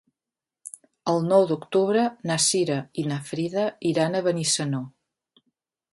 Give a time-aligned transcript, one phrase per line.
[1.13, 4.85] El nou d'octubre na Cira i na Frida iran a Benissanó.